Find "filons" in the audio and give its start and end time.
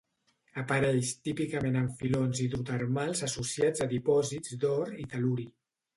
1.99-2.41